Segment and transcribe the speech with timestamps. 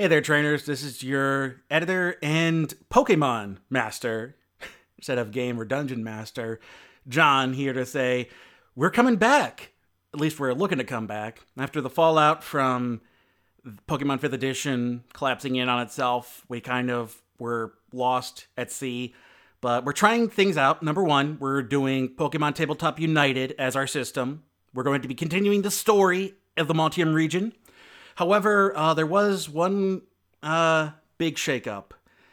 [0.00, 0.64] Hey there, trainers.
[0.64, 4.34] This is your editor and Pokemon master,
[4.96, 6.58] instead of game or dungeon master,
[7.06, 8.30] John, here to say
[8.74, 9.72] we're coming back.
[10.14, 11.40] At least we're looking to come back.
[11.58, 13.02] After the fallout from
[13.86, 19.14] Pokemon 5th Edition collapsing in on itself, we kind of were lost at sea.
[19.60, 20.82] But we're trying things out.
[20.82, 24.44] Number one, we're doing Pokemon Tabletop United as our system.
[24.72, 27.52] We're going to be continuing the story of the Montium region.
[28.16, 30.02] However, uh, there was one
[30.42, 31.92] uh, big shakeup.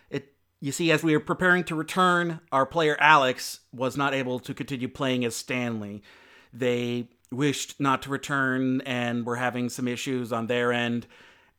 [0.10, 4.40] It, you see, as we were preparing to return, our player Alex was not able
[4.40, 6.04] to continue playing as Stanley.
[6.54, 11.08] They wished not to return and were having some issues on their end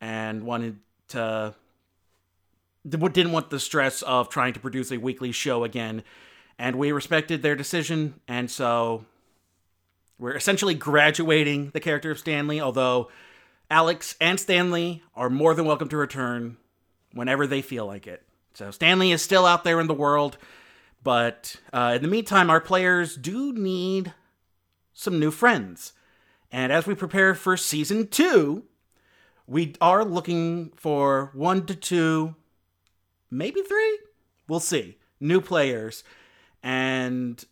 [0.00, 1.54] and wanted to
[2.88, 6.02] didn't want the stress of trying to produce a weekly show again
[6.58, 9.04] and we respected their decision and so
[10.18, 13.10] we're essentially graduating the character of Stanley although
[13.70, 16.56] Alex and Stanley are more than welcome to return
[17.12, 18.22] whenever they feel like it.
[18.54, 20.38] So Stanley is still out there in the world,
[21.02, 24.14] but uh, in the meantime, our players do need
[24.94, 25.92] some new friends.
[26.50, 28.64] And as we prepare for season two,
[29.46, 32.34] we are looking for one to two,
[33.30, 33.98] maybe three.
[34.48, 34.96] We'll see.
[35.20, 36.04] New players.
[36.62, 37.44] And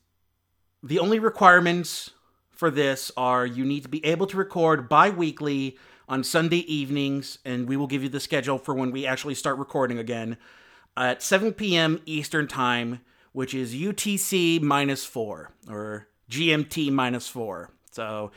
[0.83, 2.11] the only requirements
[2.57, 5.77] for this are you need to be able to record bi weekly
[6.09, 9.59] on Sunday evenings, and we will give you the schedule for when we actually start
[9.59, 10.37] recording again
[10.97, 12.01] at 7 p.m.
[12.07, 13.01] Eastern Time,
[13.33, 17.71] which is UTC minus four or GMT minus four.
[17.91, 18.31] So,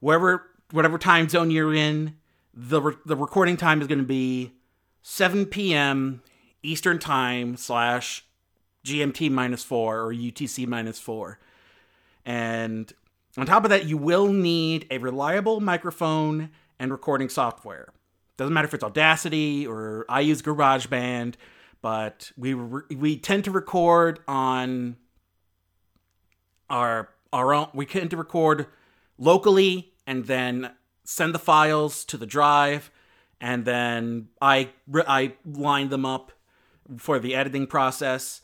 [0.00, 2.16] wherever, whatever time zone you're in,
[2.52, 4.52] the re- the recording time is going to be
[5.02, 6.22] 7 p.m.
[6.62, 8.24] Eastern Time slash
[8.84, 11.38] GMT minus four or UTC minus four.
[12.24, 12.92] And
[13.42, 17.88] on top of that, you will need a reliable microphone and recording software.
[18.36, 21.34] Doesn't matter if it's Audacity or I use GarageBand,
[21.82, 24.96] but we re- we tend to record on
[26.70, 27.68] our our own.
[27.74, 28.66] We tend to record
[29.18, 30.72] locally and then
[31.04, 32.90] send the files to the drive,
[33.40, 36.32] and then I I line them up
[36.98, 38.40] for the editing process.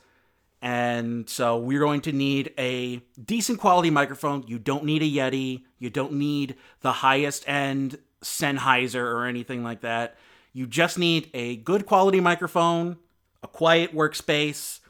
[0.63, 4.45] And so we're going to need a decent quality microphone.
[4.47, 5.65] You don't need a Yeti.
[5.79, 10.17] You don't need the highest end Sennheiser or anything like that.
[10.53, 12.99] You just need a good quality microphone,
[13.43, 14.81] a quiet workspace,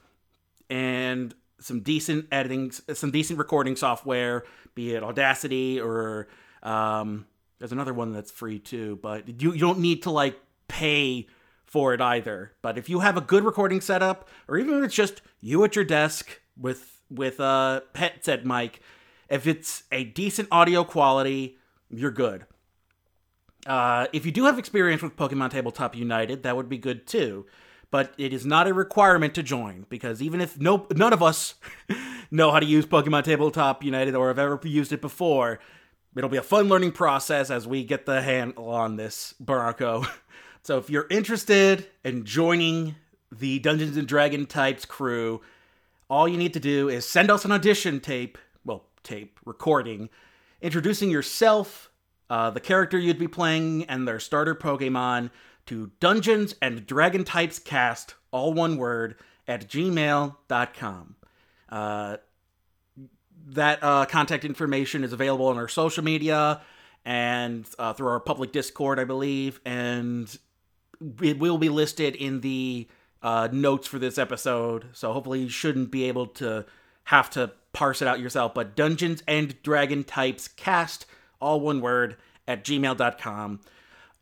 [0.69, 4.43] and some decent editing, some decent recording software,
[4.75, 6.27] be it Audacity or
[6.63, 7.25] um,
[7.59, 8.99] there's another one that's free too.
[9.01, 11.27] But you, you don't need to like pay
[11.71, 12.51] for it either.
[12.61, 15.75] But if you have a good recording setup, or even if it's just you at
[15.75, 18.81] your desk with with a headset mic,
[19.29, 21.57] if it's a decent audio quality,
[21.89, 22.45] you're good.
[23.65, 27.45] Uh, if you do have experience with Pokemon Tabletop United, that would be good too.
[27.89, 31.55] But it is not a requirement to join because even if no none of us
[32.31, 35.59] know how to use Pokemon Tabletop United or have ever used it before,
[36.17, 40.05] it'll be a fun learning process as we get the handle on this Barako.
[40.63, 42.95] so if you're interested in joining
[43.31, 45.41] the Dungeons and Dragon types crew,
[46.09, 50.09] all you need to do is send us an audition tape, well, tape recording,
[50.61, 51.91] introducing yourself
[52.29, 55.31] uh, the character you'd be playing, and their starter Pokemon
[55.65, 59.15] to Dungeons and Dragon Types Cast, all one word,
[59.49, 61.15] at gmail.com.
[61.67, 62.17] Uh,
[63.47, 66.61] that uh, contact information is available on our social media
[67.03, 70.33] and uh, through our public Discord, I believe, and
[71.21, 72.87] it will be listed in the
[73.21, 74.85] uh, notes for this episode.
[74.93, 76.65] So hopefully, you shouldn't be able to
[77.05, 78.53] have to parse it out yourself.
[78.53, 81.05] But Dungeons and Dragon Types Cast
[81.41, 82.15] all one word,
[82.47, 83.59] at gmail.com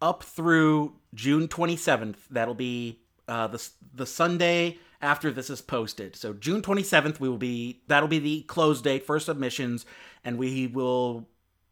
[0.01, 2.15] up through June 27th.
[2.31, 6.15] That'll be uh, the, the Sunday after this is posted.
[6.15, 9.85] So June 27th, we will be that'll be the close date for submissions,
[10.23, 11.27] and we will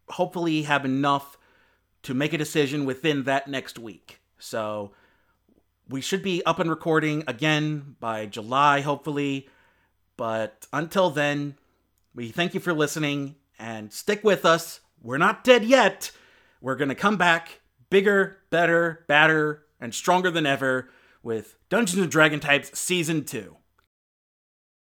[0.10, 1.38] hopefully have enough
[2.04, 4.20] to make a decision within that next week.
[4.40, 4.92] So
[5.90, 9.50] we should be up and recording again by July, hopefully.
[10.18, 11.56] But until then,
[12.14, 16.12] we thank you for listening and stick with us we're not dead yet.
[16.62, 20.90] We're going to come back bigger, better, badder, and stronger than ever
[21.24, 23.56] with Dungeons and Dragon Types Season 2.